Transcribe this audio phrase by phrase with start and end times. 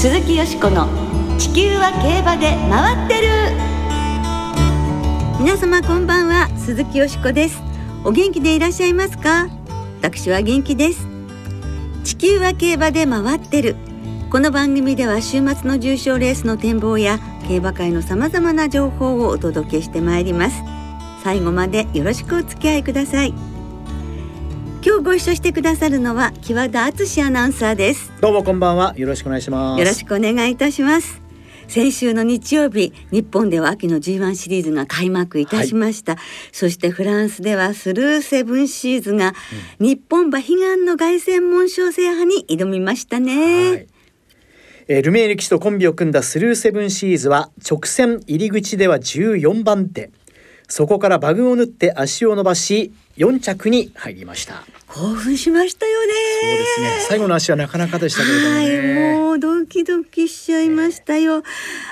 [0.00, 0.88] 鈴木よしこの
[1.38, 3.28] 地球は競馬で回ってる。
[5.38, 7.60] 皆様こんばんは鈴木よしこです。
[8.02, 9.50] お元気でいらっしゃいますか？
[10.00, 11.06] 私は元気です。
[12.02, 13.76] 地球は競馬で回ってる。
[14.30, 20.62] この番組では週末の重賞レースの展望や競馬界のさまざまな情報をお届けしてまいります。
[21.22, 23.34] 最後までよろしくお付き合いください。
[24.82, 28.10] 今日ご一緒してくださるのは木和田敦アナウンサーです。
[28.22, 28.94] どうもこんばんは。
[28.96, 29.78] よろしくお願いします。
[29.78, 31.20] よろしくお願いいたします。
[31.68, 36.20] 先週の日曜日日本では秋の G1 シリーズが開幕いたしました、はい、
[36.50, 39.34] そしてフランスではスルーセブンシーズが、
[39.78, 43.86] うん、日本馬悲願の凱旋門賞制覇に挑みましたね、はい。
[44.88, 50.10] えルメール騎士とコンビを組んだスルーセブンシーズは直線入り口では14番手
[50.70, 54.64] そこからバグを縫って足を伸ばし4着に入りました。
[54.86, 56.12] 興奮しましたよね。
[56.42, 57.06] そうですね。
[57.08, 61.42] 最後の足はなかなかでしたけれども、ね、もうドキドキしちゃいましたよ、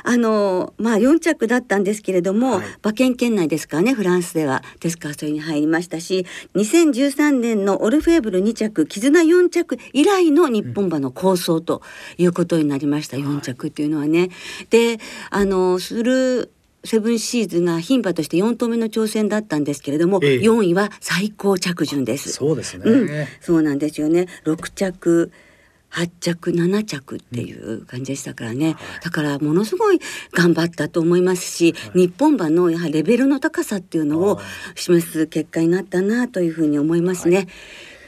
[0.04, 4.62] あのまあ4着だったんですけれども、はい、馬券圏内ですからねフランスでは。
[4.80, 11.82] ですからそれに入りましたし2013年のオルフェーブル2着絆4着以来の日本馬の構想と
[12.16, 14.30] いうことになりました、うん、4着っていうのはね、
[14.70, 14.98] で
[15.30, 16.52] あのする
[16.84, 22.30] セブンシーズが牝馬として4頭目の挑戦だったんですけれども、ええ、4位は最高着順です。
[22.30, 24.26] そうですね、うん、そうなんですよね。
[24.44, 25.32] 6着
[25.90, 28.76] 8着7着っていう感じでしたからね、うん。
[29.02, 30.00] だからものすごい
[30.32, 34.38] 頑張ったと思いますし、はい、日本馬のやはりレベルの高さっていうのを
[34.74, 37.36] 示す結果になったなというふうに思いますね。
[37.36, 37.48] はい。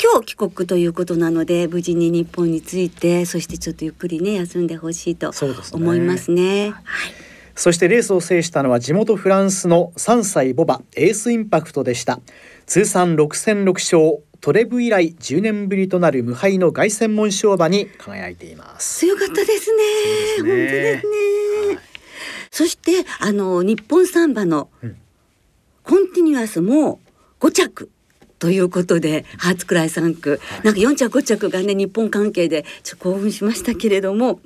[0.03, 5.31] 今日帰国ということなので無事に日本に着いてそしてちょっとゆっくりね休んでほしいと
[5.73, 6.69] 思いますね。
[6.69, 7.30] すねはい
[7.61, 12.19] そしてレースを制したのは地元フランスの3歳ボバエースインパクトでした。
[12.65, 19.01] 通算6戦6勝トレブ以来10年ぶりとなる無敗の凱旋門賞馬に輝いています。
[19.01, 19.87] 強かったですね、ね、
[20.39, 21.13] 本当ですね、
[21.69, 21.79] はい、
[22.51, 24.71] そしてあの日本サンバの
[25.85, 26.99] コンティニュアスも
[27.41, 27.91] 5着
[28.41, 34.41] ということで初クライ3区、はい、なんか4着5着がね日本関係でちょっと興奮しましたけれども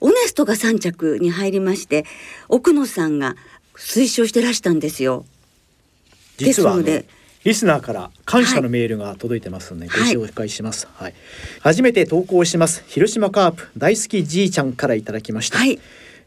[0.00, 2.04] オネストが3着に入りまして
[2.48, 3.36] 奥野さんが
[3.76, 5.24] 推奨してらしたんですよ。
[6.36, 7.06] 実はで
[7.44, 11.14] リスナーから感謝のメールが届いてますので、はい、ご紹介します、はい、
[11.60, 15.78] 初めて投稿します広島カープ大好きじいちゃんからいただきました、はい。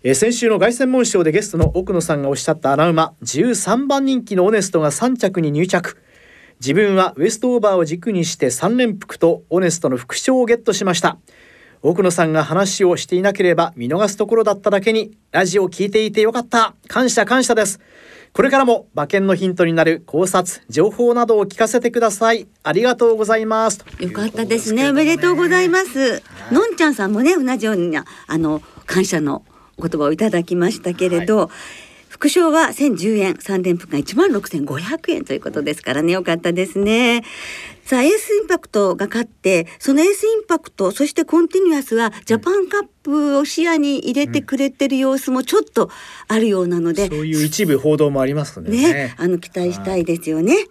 [0.04, 5.98] え先週の凱旋門賞でゲストの奥野さんがおっしゃった穴馬13番人気のオネストが3着に入着
[6.62, 11.18] 自分はウエストオーバーを軸にして3連複とオネストの副賞をゲットしました。
[11.82, 16.76] 奥野さんが話をしていなければ見逃すところだっただけにラジオを聞いていてよかった。
[16.88, 17.80] 感謝感謝です。
[18.32, 22.48] これからも馬券のヒントになる考察情報などを聞かせてください。
[22.62, 23.84] ありがとうございます。
[24.00, 26.22] よかったですね、ね、おめでとうございます、
[26.52, 28.06] のんちゃんさんもね同じようにあ
[28.38, 29.44] の感謝の
[29.80, 31.91] 言葉をいただきましたけれど、はい
[32.22, 37.24] 副賞は1010円、3連複が1万6500円ということですからね、よかったですね。
[37.84, 45.90] さあ、エースインパクトが勝って、そのエースインパクト、そしてコンティニュアスはジャパンカップを視野に入れてくれてる様子もちょっと
[46.28, 48.70] あるようなので、うん、そういう一部報道もありますね。
[48.70, 50.68] ね、あの期待したいですよね。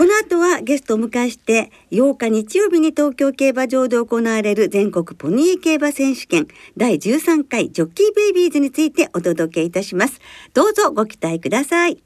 [0.00, 10.18] この後はゲストを迎えして8日日曜日に東京競馬場で行われる全国ポニー競馬選手権第13回ジョッキーベイビーズについてお届けいたします。
[10.54, 12.02] どうぞご期待ください。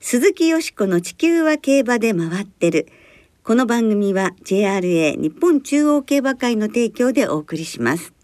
[0.00, 2.86] 鈴木よしこの地球は競馬で回ってる。
[3.44, 8.14] この番組は JRA 日本中央競馬会の提供でお送りします。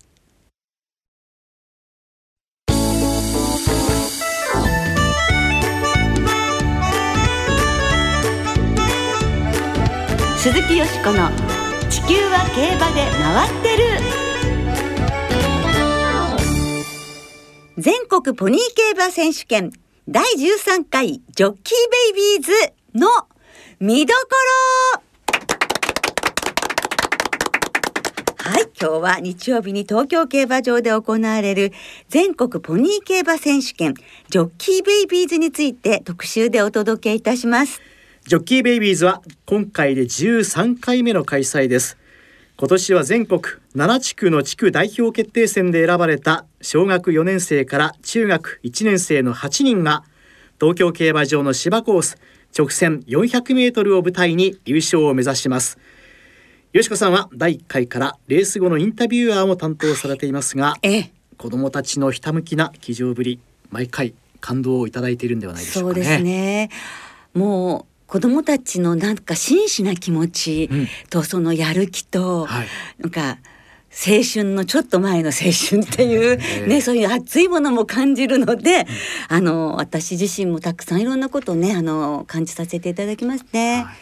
[10.46, 11.28] 鈴木よしこの
[11.90, 13.82] 「地球は競馬で回ってる」
[17.76, 19.72] 全国ポニー競馬選手権
[20.08, 22.52] 第13回ジョッキーベイビーズ
[22.94, 23.08] の
[23.80, 24.20] 見どこ
[24.94, 25.02] ろ
[28.38, 31.72] はい、今日は日曜日に東京競馬場で行われる
[32.08, 33.94] 全国ポニー競馬選手権
[34.30, 37.95] ジョッキーベイビーズについて特集でお届けいたします。
[38.26, 41.96] ジョッキーベイビーズは今回で13回目の開催です
[42.56, 43.40] 今年は全国
[43.76, 50.02] 7地区の地区代表決定戦で選ばれた小学4年生から中学1年生の8人が
[50.60, 52.18] 東京競馬場の芝コース
[52.52, 55.78] 直線400メートルを舞台に優勝を目指します
[56.72, 63.38] よしこさんは第1回からレース後のインタビュアーも担当されていますが、ええ、子どもたちのひたむきな騎乗ぶり
[63.70, 66.04] 毎回感動をいただいているんではないでしょうかね。
[66.04, 66.70] そうですね
[67.32, 70.70] もう子供たちのなんか真摯な気持ち
[71.10, 72.66] とそのやる気と、はい、
[72.98, 73.38] なんか
[73.90, 78.86] 青春のちょっと前の青春っていう、ね、そういう熱いものも感じるので、
[79.28, 83.84] あの私自身もたくさんいろんなことをねあの感じさせていただきますね。
[83.84, 83.92] は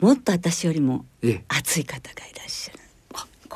[0.00, 1.04] い、もっと私よりも
[1.48, 2.83] 熱い方がいらっしゃる。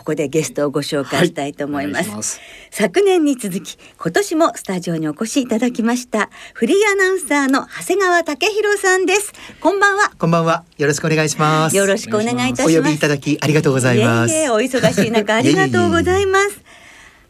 [0.09, 2.09] ここでゲストをご紹介したいと思います。
[2.09, 2.41] はいます、
[2.71, 9.35] 昨年に続き今年もスタジオにお越しいただきましたフリーアナウンサーの長谷川武弘さんです。
[9.61, 10.11] こんばんは。
[10.19, 10.65] こんばんは。
[10.79, 11.77] よろしくお願いします。
[11.77, 12.79] よろしくお願いいたします。
[12.79, 14.35] お呼びいただきありがとうございます。
[14.51, 16.68] お忙しい中ありがとうございます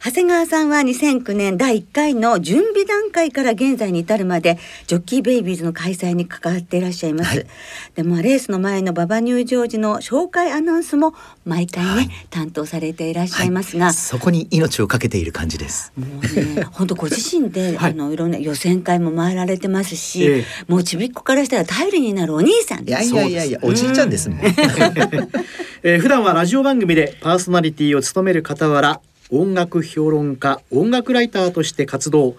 [0.01, 4.57] 長谷川さんは2009年第1回の準備段階から現在に至るまで
[4.87, 7.47] ジョッキーベイビーズの開催に関わっていらっしゃいます、はい、
[7.95, 15.91] でもレースの前の馬場入場時の紹介アナウンスも毎回ね、はい、担当されていらっしゃいますが、はい、そこに命をかけている感じです。
[15.97, 22.87] もうね本当ご自身で、あのいろんな予選会も回られてますし、えー、もうちびっこからしたら頼りになるお兄さん。
[22.87, 24.39] いやいやいやいやおじいちゃんですもん、
[25.83, 32.35] えー、普段はラジオ番組でパーソナリティを務める傍ら音楽評論家音楽ライターとして活動。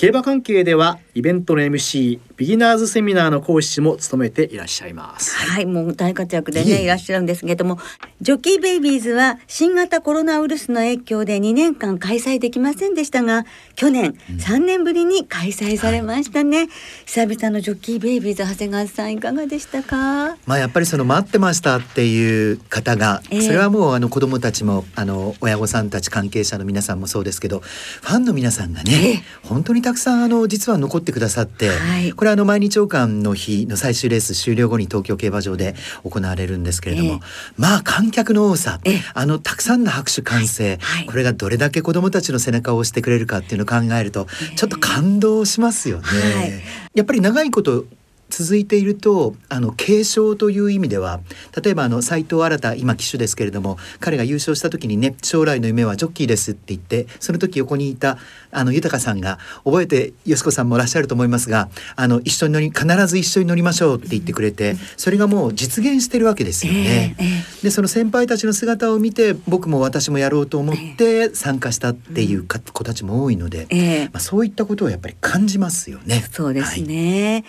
[0.00, 5.36] 競馬関係ではイベントの MC ビギナーズセミナーの講師も務めていらっしゃいます。
[5.36, 7.78] はいもう大活躍でねいらっしゃるんですけれども
[8.22, 13.44] ジョッキーベイビーズは新型コロナウイルスの影響で2年間開催できませんでしたが
[13.74, 16.68] 去年3年ぶりに開催されましたね、はい、
[17.04, 20.38] 久々のジョッキーベイビーズ長谷川さんいかがでしたか？
[20.46, 37.20] まあやっぱりその待ってましたっていう方が、えー、それはもうあの子供たちもあの親御さんたち関係者の皆さんもそうですけどファンの皆さんがね、えー、本当にたくさんあの実は残ってくださって、はい、これあの毎日王冠の日の最終レース終了後に東京競馬場で行われるんですけれども、えー、
[37.56, 46.62] まあ観客の多さ、えー、あのたくさんの拍手歓声、はい、これがどれだけ子どもたちの背中を押してくれるかっていうのを考えると、ちょっと感動しますよね。
[46.94, 47.84] やっぱり長いこと
[48.30, 51.20] 続いているとあの継承という意味では
[51.62, 58.18] 例えばあの斉藤新今騎手ですけれども彼が優勝した時にね将来の夢はジョッキーですって言ってその時横にいた
[58.52, 67.16] あの豊さんが覚えてよしこさんもいらっしゃると思いますがあの一緒に乗り必ず一緒に乗りましょうって言ってくれてそれがもう実現してるわけですよね。
[67.18, 76.24] えーえー、でその先輩たちの姿を見て僕も私もやろうと思って参加したっていう子たちも多いので、えー、まあ、そういったことをやっぱり感じますよね。
[76.32, 77.44] そうですね、はい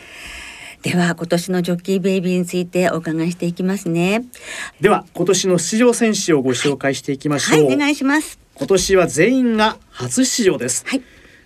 [0.81, 4.25] では今年のジョッキーベイビーについてお伺いしていきますね。
[4.79, 8.39] では今年の出場選手をご紹介していきましょう、はい、お願いします。
[8.55, 10.85] 今年は全員が初出場です。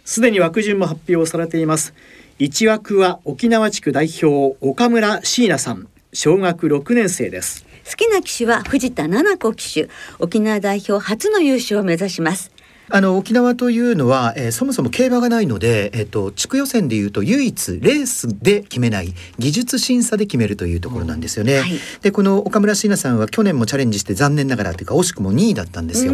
[0.06, 1.94] すで、に枠順も発表されています。
[2.40, 5.88] 一枠は沖縄地区代表岡村椎名さん。
[6.14, 7.66] 小学6年生です。
[7.86, 9.90] 好きな騎手は藤田七子騎手。
[10.20, 12.55] 沖縄代表初の優勝を目指します
[12.90, 21.60] あの沖縄というのは、えー、そもそも競馬がないので、えっ、ー、と地区予選でいうと唯一レースで決めない技術審査で決めるというところなんですよね。
[21.60, 21.72] はい、
[22.02, 26.14] でこの岡村椎名さんは去年もチャレンジして残念ながらというか惜しくも2位だったんですよ。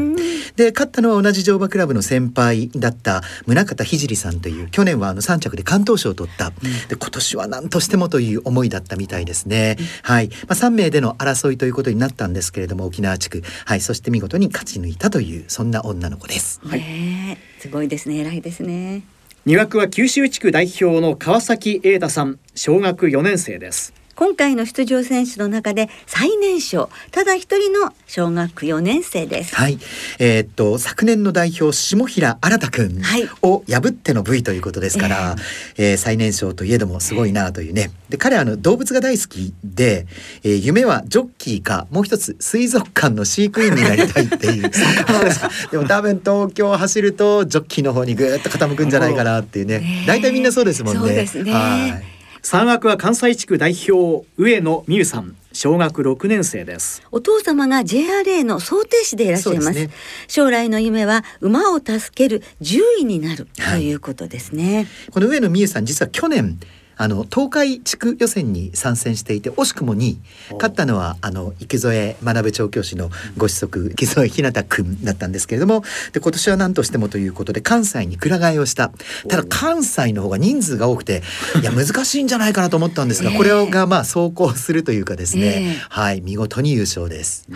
[0.55, 6.53] で勝ったのは同じ乗馬クラブの先輩だった宗像聖さんという去年はあの3着で関東賞を取った、うん、
[6.87, 9.75] で今年は何としてもという思いだったみたいですね。
[9.79, 16.60] うん、はい、まあ、3名での争いということになったんですけれども沖縄地区、はい、そして見事に勝ち抜いたというそんな女の子です。
[16.63, 19.03] はい、すごいですね偉いですね。
[19.43, 29.55] 二枠は九州地区代表の川崎栄太さん小学4年生です今回の出場選手の中で最年少ただ一人の小学4年生です。
[29.55, 29.79] はい。
[30.19, 33.03] えー、っと昨年の代表下平新君
[33.41, 35.35] を破っての V ということですから、
[35.75, 37.89] えー、えー、最年少といえどもすごいなというね。
[38.09, 40.05] で彼はあの動物が大好きで、
[40.43, 44.69] えー、夢はジョッキーかもう一つ水族館の飼育員になりたいっていう。
[45.71, 50.05] でも多分東京を走るとジョッキーの方にぐっと傾くんじゃないかなっていうね。
[50.05, 50.99] 大体みんなそうですもんね。
[50.99, 51.51] そうですね。
[51.51, 52.10] はい
[52.43, 57.03] 三枠は関西地区代表上野美優さん小学6年生です。
[57.11, 59.89] お父様が JRA の想定士でいらっしゃいます、ね、
[60.27, 66.59] 将来の夢は馬を助ける獣医になるということですね、はい、この上野美優さん実は去年
[67.01, 70.19] あの東海地区予選に参戦していて惜しくも2位
[70.51, 75.81] 勝ったのはあの池添学調教師のご子息池添ひなたくんだったんですけれども
[76.13, 78.91] で今年は何としてもということで関西にくら替えをした
[79.27, 81.23] ただ関西の方が人数が多くて
[81.59, 87.47] いや 難しいんじゃないかなと思ったんですが、これがまあ走行するというかですね、はい見事に優勝です。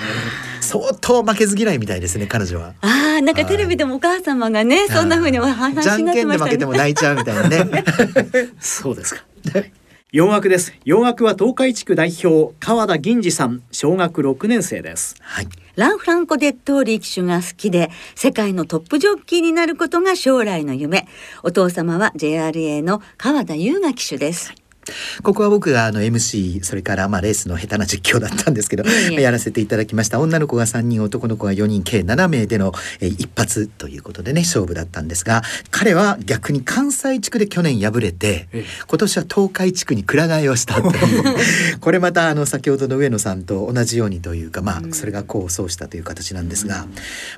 [0.61, 2.73] 相当負けず嫌いみたいですね彼女は。
[2.81, 6.03] ああなんかテレビでもお母様がねそんな風にお話になってましたね。
[6.05, 7.83] じゃんけんで負けても泣いちゃうみたいなね。
[8.59, 9.21] そうですか。
[10.11, 10.73] 四枠です。
[10.85, 15.15] 四枠は東海地区代表川田銀次さん、小学六年生です。
[15.19, 15.47] はい。
[15.75, 21.05] ランフランコ・デッドーリー騎手が好きで世界のトップジョッキーになることが将来の夢
[21.43, 24.53] お父様は JRA の川田優雅騎手です
[25.23, 28.83] ここは僕があの MC それからまあレースの下手な実況だったんですけど、
[29.19, 30.19] やらせていただきました。
[30.19, 38.47] 女の子が3人男の子が4人計7名での、えー、一発ということでね勝負だったんですが彼は逆に関西地区で去年敗れて
[38.87, 41.35] 今年は東海地区にくら替えをしたという。
[41.79, 46.85] これまたあの先ほどの上野さんと同じようにというかまあそれが功を奏したという形なんですが、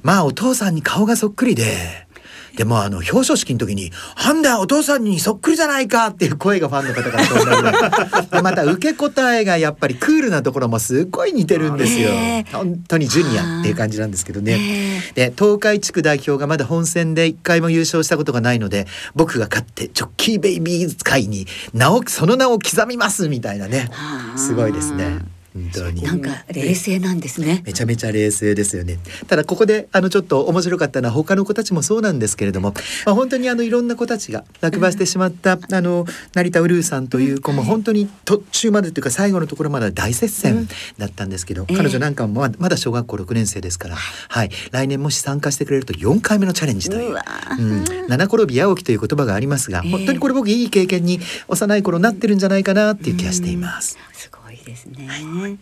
[0.02, 2.07] まあお父さんに顔がそっくりで。
[2.56, 3.92] でもあの表彰式の時に
[4.24, 12.10] 「なんだお父さんにそっくりじゃないか!」っていう声がファンの方から飛んだまた受け答えがやっぱりクールなところもすごい似てるんですよ。
[12.52, 15.02] 本当にジュニアっていう感じなんですけどね。
[15.16, 23.90] で東海地区代表がまだ本戦で一回も優勝したことがないので僕が勝ってジョッキーベイビー会に名をその名を刻みますみたいなね
[24.36, 25.20] すごいですね。
[25.58, 26.04] 本当に。
[26.04, 27.64] なんか冷静なんですね。
[27.66, 29.00] めちゃめちゃ冷静ですよね。
[29.28, 32.74] ただここであのちょっと面白かったのは他の子たちもそうなんですけれども、
[33.06, 44.50] まあ、本当にあのいろんな子たちが落馬してしまった、うん、あの成田ウルーさんという子も本当に途中までというか最後のところまで大接戦だったんですけど、うん、彼女なんかもまだ小学校6年生ですから、はい。
[44.72, 47.16] 来年もし参加してくれると4回目のチャレンジという「う
[47.60, 53.98] うん、七転び八起き」という言葉がありますが、本当にこれ僕いい経験に幼い頃なってるんじゃないかなっていう気がしています。
[54.14, 54.37] すごい
[54.68, 55.58] ですね、はい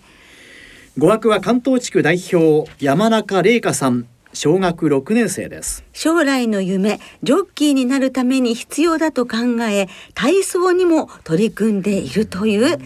[0.97, 5.83] 語学は関東地区代表山中玲香さん小学6年生です。
[5.91, 12.79] 将来の夢ジョッキーになるために必要だと考え体操にも取り組んでいるという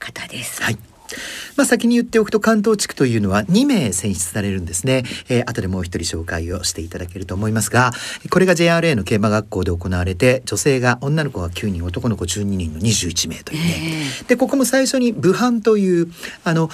[0.00, 0.78] 方です、はい
[1.56, 7.92] まあ、先に言っておくと関東地区というのは2名選出されるんですね、えー、後でもう一人紹介をしていただけると思いますが
[8.30, 14.04] これが JRA の競馬学校で行われて女性が女の子が9人男の子12人の21名というね。
[14.28, 16.10] でここも最初に武漢という
[16.44, 16.70] あの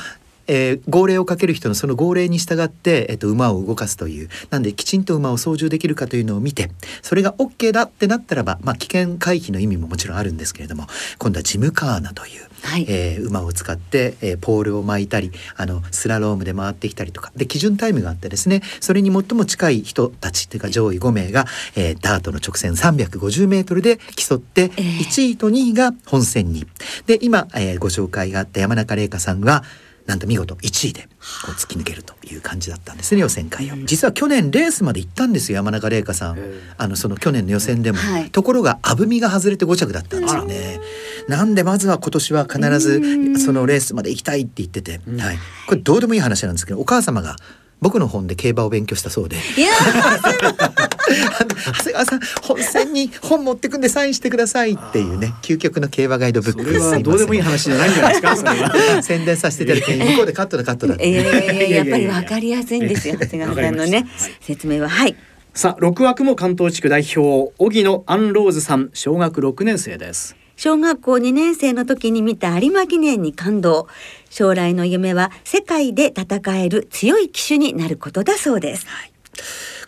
[0.51, 4.29] えー、号令をかける人のその号令に従って、えーと、馬を動かすという。
[4.51, 6.71] なんできちんと馬を操縦できるかというのを見て
[7.03, 10.87] それが OK だってなったらば、まあ、危険回避の意味ももちろんあるんですけれども
[11.19, 17.33] 今度はジムカーナという、はい、えー、馬を使って、えー、ポールを巻いたりあのスラロームで回ってきたりとか。
[17.37, 26.67] で基準タイムがあってですねそれに最も近い人たちというか上位5名が、えー、ダートの直線350メートルで競って、1位と2位が本戦に。
[27.07, 29.63] で今、えー、ご紹介があった山中玲香さんが
[30.07, 31.09] なんと見事1位でこ
[31.49, 36.39] う突き抜けるという感じだったんですね予選会を、実は去年レースまで行ったんですよ山中玲香さん。
[36.77, 40.81] あのその去年の予選でも、はい、ところがあぶみが外れて5着だったんですよね。
[41.29, 45.39] なんでまずは今年は必ずそのレースまで行きたいって言ってて、はい、
[45.69, 47.37] これどうでもいい話なんですけどお母様が
[47.81, 49.37] 僕の本で競馬を勉強したそうで。
[49.37, 49.71] いや
[51.09, 60.97] 長谷川さん本戦に本持ってくんでサインしてくださいっていうね究極の競馬ガイドブックそれはどうでもいい話じゃないんじゃないですか 宣伝させていただき向こうでカットだカットだ。
[60.99, 64.07] えー、やっぱりわかりやすいんですよ長谷川さんのね、はい、
[64.41, 65.17] 説明ははい
[65.53, 73.89] さあ6枠も関東地区代表荻野アンローズさん小学6年生です小学校2年生の時に見た有馬記念に感動
[74.29, 79.13] 将来の夢は世界で戦える強い騎手になることだそうです、はい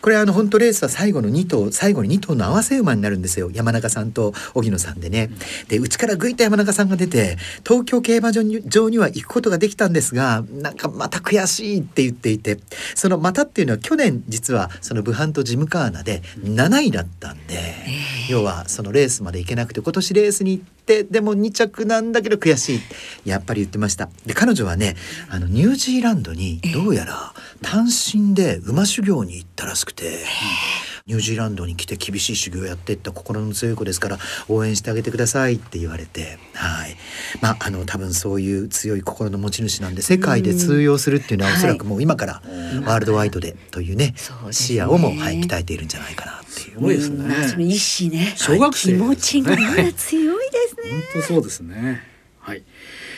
[0.03, 5.29] これあの本当レースは最後の2頭最後に2頭の合わせ馬になるんですよ山中さんと荻野さんでね。
[5.69, 12.59] でうちからぐいと山中さんが出て東京競馬場に場には行くことができたんですがなんかまた悔しいって言っていて
[12.95, 17.63] そのまたっていうのは去年実はその武漢とジムカーナで7位だったんで、
[18.29, 22.79] 要はそのレースまで行けなくて今年レースに行ってでも2着なんだけど悔しい
[23.25, 24.09] やっぱり言ってました。
[24.25, 24.95] で彼女はね
[25.29, 30.25] あのニュージーランドにどうやら単身で馬修行に行ったらしくて。
[31.05, 36.95] ニュージーランドに来て厳しい修行やっていった心の強い子ですから応援してあげてくださいって言われてはい。
[37.41, 42.41] まああの多分そういう強い心の持ち主なんで世界で通用するっていうのはおそらくもう今から
[42.85, 44.15] ワールドワイドでというね、
[44.51, 46.75] 視野をも、はい、鍛えているんじゃないかなっていう。
[46.75, 47.47] すごいですね。
[47.47, 48.33] その意志ね。
[48.35, 50.91] 小学生、気持ちがまだ強いですね。
[51.13, 52.03] 本当そうですね。
[52.39, 52.63] はい。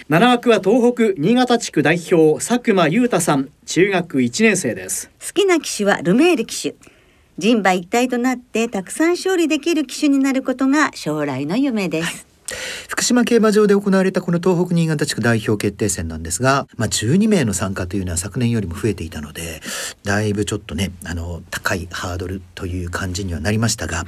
[0.08, 6.76] 七枠は東北新潟地区代表佐久間裕太さん中学1年生です好きな騎手はルメール騎手
[7.40, 12.35] 人馬一体となってたくさん勝利できる騎手になることが将来の夢です、はい
[12.88, 19.62] 福島競馬場で行われたこの東北新潟地区代表決定戦なんですが、まあ、12名の参加というのは昨年よりも増えていたので
[20.04, 24.06] だいぶちょっとねあの高いハードルという感じにはなりましたが、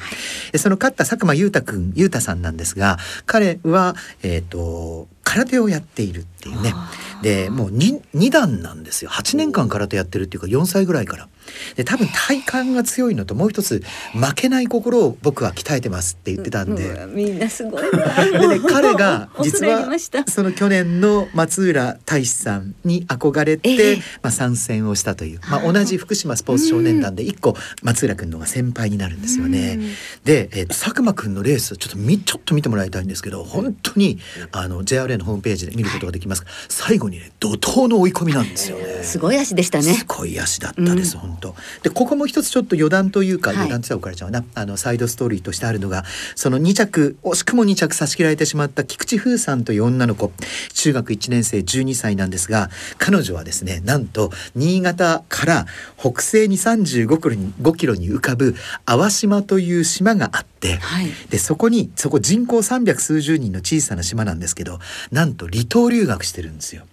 [0.56, 6.74] その勝った佐久間裕太君裕太さんなんですが彼は、えーと空手をやっているっていうね。
[7.22, 9.12] でもう 2, 2段なんですよ。
[9.12, 11.28] 8年間空手やってるっていうか4歳ぐらいから。
[11.76, 19.88] で多分体感が強いのともう一つ負けない心を僕は鍛えてますって言ってたんで、うん、みんなすごいでね彼が 実は
[20.28, 29.80] その去年の松浦大志さんに憧れて、えー、まあ、参戦をしたという、まあ、同じ福島スポーツ少年団で一個松浦君のが先輩になるんですよね。
[30.24, 34.20] で、えー、佐久間君のレースちょっとみちょっと見てもらいたいんですけど本当に
[34.52, 36.44] あの JRA のホームページで見ることができます。
[36.70, 39.04] 最後にね怒涛の追い込みなんですよね。
[39.04, 39.94] すごい足でしたね。
[39.94, 41.56] すごい足だったです、うん、本当。
[41.84, 46.04] でここも一つちょっと余談というか、はい、余談って言ったらちゃうなあのサイドストーリーとしてあるのが
[46.36, 50.32] その2着惜しくも2着差し切られてしまった菊池風さんという女の子
[50.74, 55.66] 中学1年生12歳なんですが彼女はですねなんと新潟から
[55.98, 64.80] 北西に35キロに5キロに浮かぶ淡島という島があって、はい、でそこにそこ人口300数十人の小さな島なんですけど
[65.12, 66.84] なんと離島留学してるんですよ。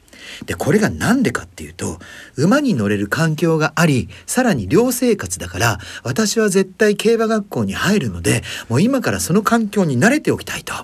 [0.47, 1.99] でこれが何でかっていうと
[2.37, 10.75] 馬に乗れる環境がありさらに寮生活だから私は絶対競馬学校に入るのでもう今からその環境に慣れておきたいと。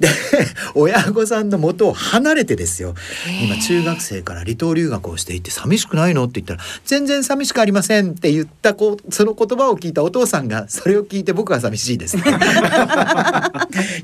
[0.00, 0.08] で
[0.74, 2.94] 親御さんの元を離れてですよ。
[3.42, 12.18] 今中学生から離島留学をしていて寂しくないのって言ったら全然寂しくありませんって言ったこその言葉を聞いたお父さんがそれを聞いて僕は寂しいです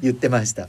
[0.02, 0.68] 言ってました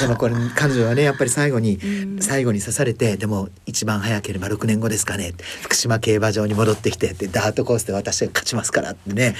[0.00, 1.78] でもこれ彼女はねやっぱり最後に
[2.20, 9.34] 最後に刺されてでも一番早ければ6年後ですかね福島競馬場に戻ってきてでダートコースで私が勝ちますからってね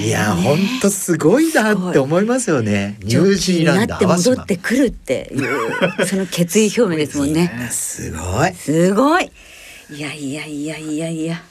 [0.00, 7.50] いやほんとすごいなって思いますよねニュージーランド淡島来るっていうその決意表明ですもんね。
[7.70, 8.54] すごい。
[8.54, 9.30] すごい。
[9.90, 11.42] いやいやいやいやいや。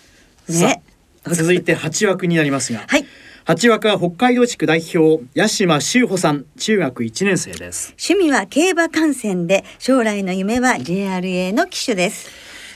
[0.49, 0.81] ね。
[1.27, 2.83] 続いて八枠になりますが。
[2.87, 3.05] はい。
[3.43, 12.29] 八枠は北海道地区代表八島修穂さん中学一年生です趣味は競馬観戦で将来の夢は JRA の騎手です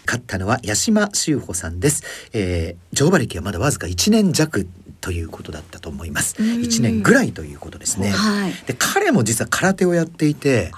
[0.08, 2.04] 勝ったのは八島修穂さんです、
[2.34, 4.68] えー、乗馬歴はまだわずか一年弱
[5.02, 6.36] ということだったと思います。
[6.42, 8.10] 一年ぐらいということですね。
[8.10, 10.72] はい、で彼も実は空手をやっていて、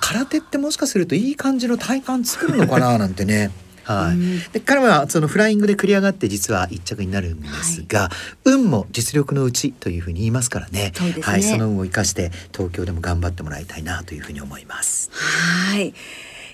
[0.00, 3.50] 空手ってもしかするといい感じの体幹作るのかななんてね。
[3.84, 8.10] はい、で彼はそのフライングで繰り上がって実は一着になるんですが、は
[8.46, 15.10] い、運も実力のうちというふうに言いますからね、ね、はい、その運を生かして東京でも頑張ってもらいたいなというふうに思います。
[15.12, 15.94] はい。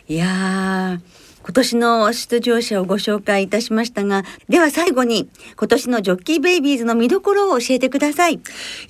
[0.08, 1.00] いや
[1.48, 8.38] 今年の出場者をご紹介いたしましたが、では最後に今年のジョッキーベイビーズの見どころを教えてください。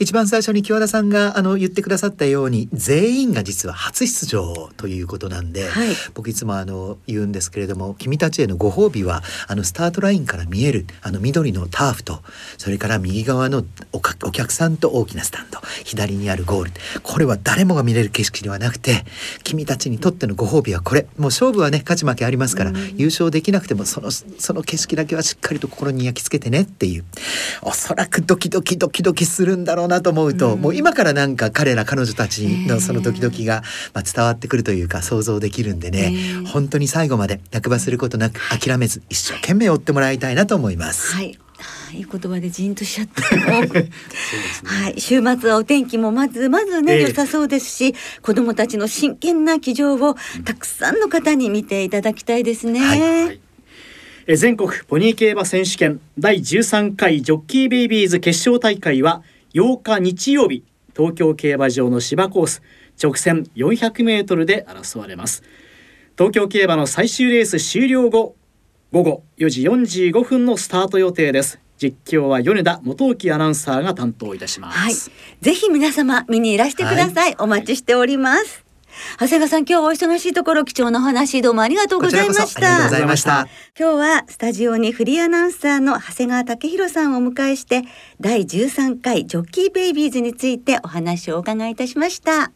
[0.01, 12.25] 一番最初に木和田さんがあの言ってくださったように、全員が実は初出場ということなんで、はい、僕いつもあの言うんですけれども、君たちへのご褒美はあのスタートラインから見えるあの緑のターフと、
[12.57, 16.73] それから右側のおお客さんと大きなスタンド、左にあるゴール、
[17.05, 19.05] これは誰もが見れる景色ではなくて、
[19.45, 21.03] 君たちにとってのご褒美はこれ。
[21.19, 27.05] もう勝負はね勝ち負けありますから、うん、優勝できなくてもそのその景色だけはしっかりと心に焼き付けてねっていう。
[27.63, 33.63] おそらくドキドキドキドキするんだろうなと思うと、うん、もう今からなんか彼ら彼女たちのそのドキドキが、
[33.95, 36.15] まあ、伝わってくるというか想像できるんでね
[36.53, 41.15] 本当に最後まで落馬することなく諦めず一生懸命追ってもらいたいなと思います。
[41.15, 41.39] はい
[41.93, 43.37] いい言葉でじんとしちゃった。
[43.63, 43.91] ね、
[44.65, 52.81] はい、週末はお天気もまずまずね、えー、良さそうですし、子どもたちの真剣な騎乗をたくさんの方に見ていただきたいですね。
[52.81, 53.41] はいはい。
[54.27, 59.23] え全国ポニー競馬選手権第13回ジョッキーベイビーズ決勝大会は
[59.55, 62.63] 8日日曜日東京競馬場の芝コース
[63.03, 65.43] 直線400メートルで争われます。
[66.19, 68.35] 東京競馬の最終レース終了後
[68.91, 71.61] 午後4時45分のスタート予定です。
[71.77, 74.95] 実況は米田元木アナウンサーが担当いたします、はい、
[75.41, 78.65] ぜひ皆様見にいらしてください、はい、お待ちしております。
[79.21, 82.75] 長谷川さん今日はお忙しいところ貴重なお話どうもありがとうございました。
[82.75, 83.47] ありがとうございました。
[83.79, 87.83] 今日はスタジオにフリーアナウンサーの長谷川武弘さんをお迎えして
[88.21, 92.51] 第13回ジョッキーベイビーズについてお話をお伺いいたしました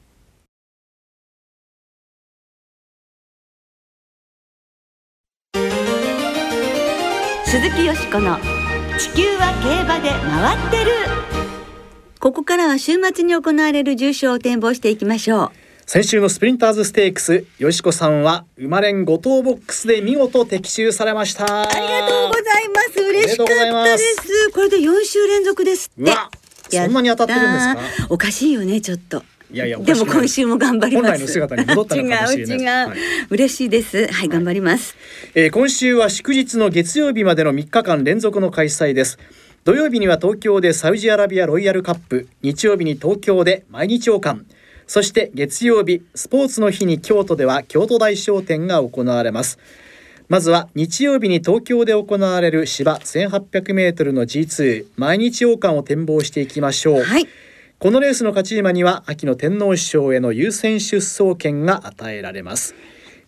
[7.53, 8.38] 鈴木よしこの
[8.99, 10.93] 地球は競馬で回ってる。
[12.19, 15.51] ここからは週末に行われる重賞を展望していきましょう。
[15.85, 21.45] 先週のスプリンターズステークスよしこさんは生まれん5頭ボックスで見事的中されました。
[21.45, 22.99] ありがとうございます。
[22.99, 24.51] 嬉しかったです。
[24.55, 26.11] これで4週連続ですって。
[26.71, 27.67] そんなに当たってるんです
[28.01, 28.07] か？
[28.09, 31.11] おかしいよねちょっといやいやでも今週も頑張ります。
[31.11, 32.99] 本来の姿に戻ったのかもしれない違う 違う、はい、
[33.31, 34.07] 嬉しいです。
[34.11, 34.97] はい、頑張ります。
[35.35, 39.19] えー、今週は祝日の月曜日までの3日間連続の開催です。
[39.65, 44.45] 土曜日には東京でサウジアラビアロイヤルカップ、日曜日に東京で毎日王冠、
[44.87, 49.59] そして月曜日スポーツの日に京都では京都大商店が行われます。
[50.29, 57.29] まずは日曜日に東京で行われる芝 1800m の G2 毎日王冠を展望していきましょう、はい、
[57.83, 62.77] このレースの勝ち馬には秋の天皇賞への優先出走権が与えられます。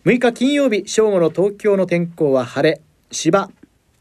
[0.05, 3.51] 6日金曜日正午の東京の天候は晴れ芝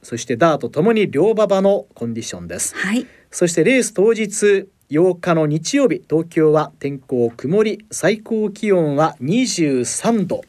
[0.05, 10.43] そしてダートともに両馬場のコンディションです、はい、そしてレース当日8日の日曜日東京は天候曇り最高気温は23度。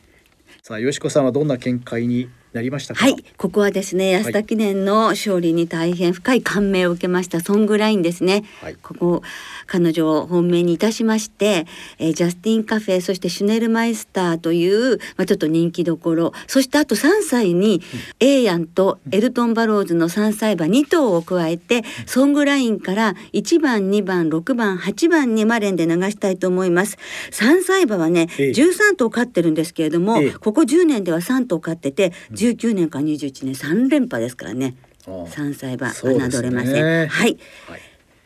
[0.62, 3.16] さあよしこさんはどんな見解になりましたはい。
[3.38, 9.22] ここはですね安田記念の勝利に大変深い感銘を受けましたソングラインですね、はい、ここ
[9.68, 11.68] 彼女を本命にいたしまして、
[12.00, 16.32] えー、ジャスティンカフェそしてシュネルマイスターという、まあ、ちょっと人気どころ。
[16.48, 17.82] そしてあと3歳に、
[18.22, 26.98] うん、エイヤンとエルトン・バローズの3歳馬2頭を加えて、うん、ソングラインから1番2番6番8番にマレンで流したいと思います。
[27.32, 34.76] 3歳馬はね、ええ、13頭勝ってるんですけれども、え、ここ10年では3頭勝ってて、うん19年から21年3連覇ですからね。
[35.06, 37.82] 3歳馬侮れません、ね、はい、はい、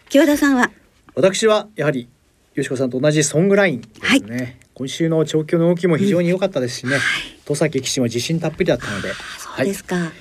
[0.09, 0.71] 木和田さんは？
[1.15, 2.07] 私はやはり
[2.55, 6.99] よしこさんと同じソングラインですね、はい、今週の調教の動きも非常に良かったですしね、うん、
[7.45, 9.11] 戸崎騎手も自信たっぷりだったので。
[9.37, 10.11] そうですか、はい。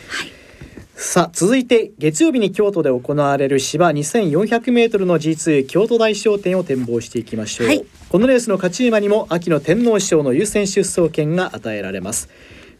[0.96, 12.28] さあ続いて月曜日に京都で行われる芝 2400m の G2 京都大商店を展望していきましょう、はい、このレースの勝ち馬にも秋の天皇賞の優先出走権が与えられます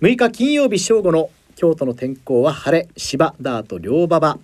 [0.00, 4.38] 6日金曜日正午の京都の天候は晴れ芝ダート両馬場。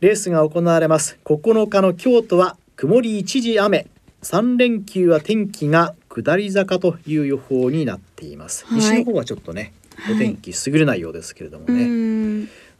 [0.00, 1.18] レースが行われます。
[1.24, 3.88] 9日の京都は曇り一時雨。
[4.22, 9.72] 3連休は天気が下り坂という予報になっています、はい、西の方はちょっとね
[10.08, 11.82] お天気優れないようですけれどもね、はい、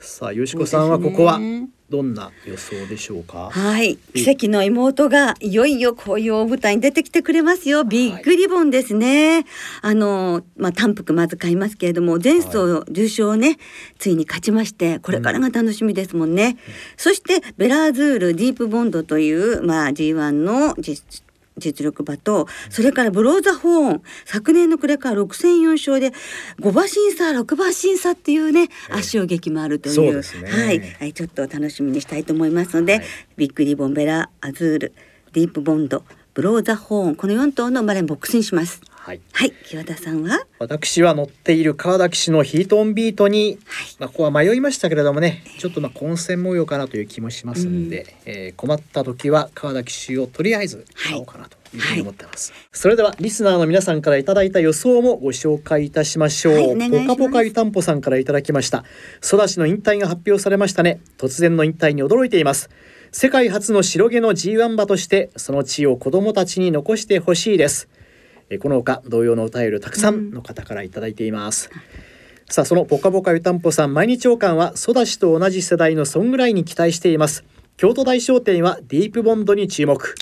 [0.03, 1.41] さあよしこさんはここは
[1.89, 3.51] どんな予想でしょうか？
[3.51, 3.97] はい。
[4.15, 7.85] 奇跡の妹がいよいよこういう大舞台に出てきてくれますよ。
[7.85, 9.45] ビッグリボンですね、はい、
[9.83, 13.59] あのまあ単服まず買いますけれども前走重賞ね、はい、
[13.99, 16.57] ついに勝ちましてこれからが楽しみですもんね、うん、
[16.97, 21.23] そしてベラーズールディープボンドというまあ G1 の実
[21.59, 26.13] 実力馬とそれからブローザホーン昨年の暮れから6戦4勝で
[26.61, 33.05] 5馬審査6馬審査っていうね足を激もあるという、ね、はい、はい、ちょっと楽しみにしたいと思いますので、はい、
[33.37, 34.95] ビッグリボンベラアズール
[35.33, 38.81] ディープボンドブローザホーンこの4頭のマレンボックスにします。
[38.89, 40.47] はい、はい、木和田さんは？
[40.61, 58.85] 私は乗っている川田騎手のヒートオンビートに、はい、まあここは迷いましたけれどもね、ちょっとまあ混戦模様かなという気もしますんで、うん、えー、困った時は川田騎手をとりあえず買おうかなというふうに思ってます、はい、それではリスナーの皆さんからいただいた予想もご紹介いたしましょう、はい、ポカポカ湯たんぽさんからいただきました。
[59.21, 61.01] ソダシの引退が発表されましたね。
[61.19, 62.71] 突然の引退に驚いています
[63.15, 67.91] 世界初の白毛の G1 馬としてその地を子供たちに残してほしいです。
[68.49, 77.45] えこのほか同様のお便りをたくさんの方からいただいています、うん、さあそのポカポカ湯たんぽさん毎日王冠はソダシと同じ世代のソングラインに期待しています。
[77.77, 80.13] 京都大商店はディープボンドに注目、はい。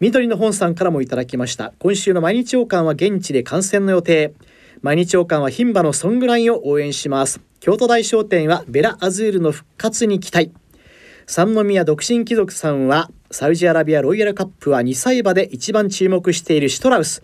[0.00, 1.72] 緑の本さんからもいただきました。
[1.78, 4.34] 今週の毎日王冠は現地で観戦の予定。
[4.82, 7.40] 毎日王冠は牝馬のソングラインを応援します。
[7.60, 10.52] 京都大商店はベラアズールの復活に期待
[11.26, 17.22] 三宮独身貴族さんはサウジアラビアロイヤルカップは2歳馬で一番注目しているシュトラウス。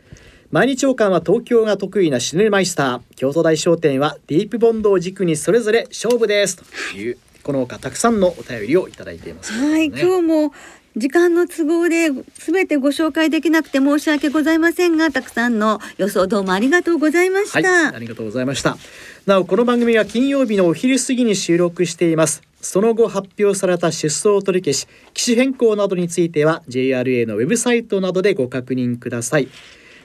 [0.51, 3.01] 毎日王冠は東京が得意なシュネルマイスター。
[3.15, 6.57] 京都大商店はディープボンドを軸にそれぞれ勝負です。
[6.57, 6.65] と
[6.97, 10.53] いうこの他たくさんのお便りをいただいています、ね、はい今日も
[10.97, 18.77] 時間の都合で全てご紹介できなくて申し訳ございませんがたくさんの予想どうもありがとうございました、はい、ありがとうございました。
[19.25, 22.43] なおこの番組は金曜日のお昼過ぎに収録しています。
[22.61, 29.49] その後発表された出走取り消し機種変更などについては JRA のウェブサイトなどでご確認ください。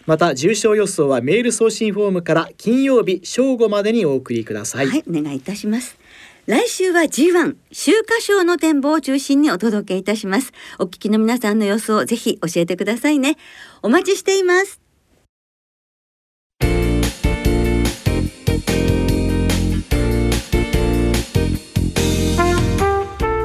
[0.05, 4.87] また重症予想はメール送信フォームから金曜日正午までにお送りください。
[4.87, 5.97] はいお願いいたします
[6.47, 10.51] 来週は G1 週華賞の展望を中心にお届けいたします。
[10.77, 13.35] お聞きの皆さんの予想ぜひ教えてくださいね。
[13.81, 14.79] お待ちしています。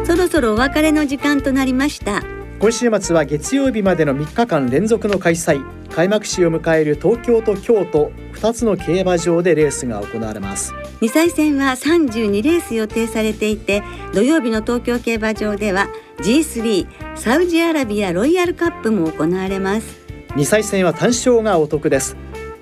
[0.04, 2.39] そろそろお別れの時間となりました。
[2.60, 10.74] 今週末は月曜日までの3日間連続の開催開幕式を迎える東京と京都2つの競馬場でレースが行われます。
[11.00, 19.98] 2歳戦は32レース予定されていて土曜日の東京競馬場では G3 サウジアラビアロイヤルカップも行われます。
[20.34, 22.14] 2歳戦は単勝がお得です。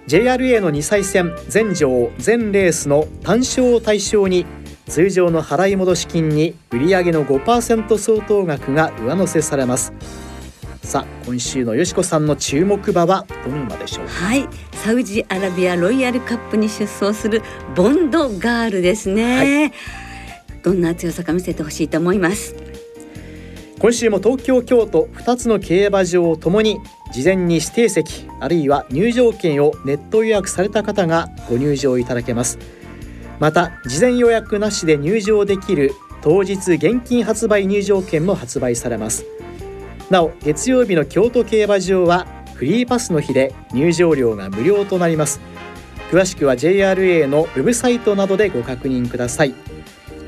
[0.07, 4.47] JRA の2歳戦全場全レースの単勝を対象に
[4.89, 9.93] 通常の払い戻し金に売上の5%相当額が上乗せされます。
[10.83, 14.49] さあ今週のよしこさんの注目馬はどの馬でしょうはい。
[14.73, 17.43] サウジアラビアロイヤルカップに出走する
[17.77, 19.73] ボンドガールですね、はい、
[20.63, 22.55] どんな強さか見せてほしいと思います。
[23.79, 26.79] 今週も東京京都2つの競馬場ともに
[27.13, 32.59] 事前に指定席あるいは入場券をネット予約された方がご入場いただけます
[33.39, 39.25] また事前予約なしで入場できる当日現金発売入場券も発売されます。
[40.11, 45.41] なお月曜日の京都競馬場はフリーパスの日で入場料が無料となります。
[46.11, 49.55] 詳しくは JRA のウェブサイトなどでご確認ください。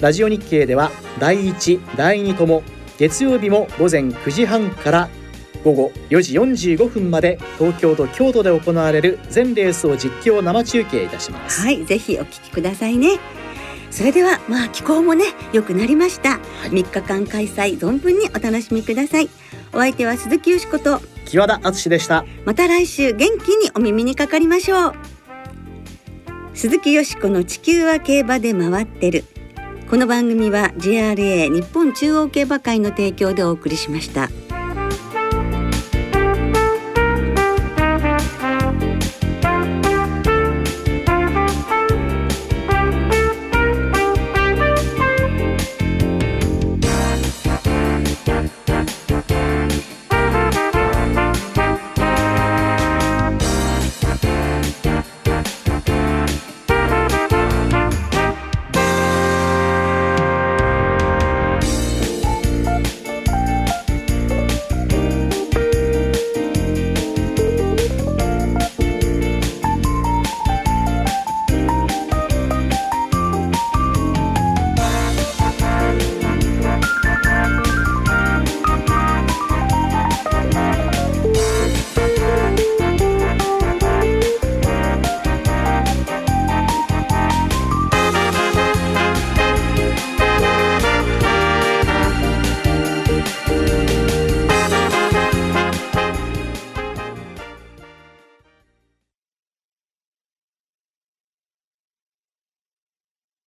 [0.01, 2.63] ラジオ日経では第1第2とも
[2.99, 5.09] 月曜日も午前9時半から
[5.65, 6.39] 午後4時
[6.75, 11.61] 45分まで東京と京都で行われる全レースを実況生中継いたします。
[11.63, 13.19] はいぜひお聞きくださいね。
[13.91, 19.29] それではまあ気候もね良くなりました、はい、3日間開催存分にお楽しみください。
[19.73, 21.01] お相手は鈴木よしこと。
[21.27, 22.25] 木和田敦でした。
[22.45, 24.93] また来週元気にお耳にかかりましょう。
[26.55, 29.25] 鈴木よしこの地球は競馬で回ってる。
[29.89, 34.29] この番組は JRA 日本中央競馬会の提供でお送りしました。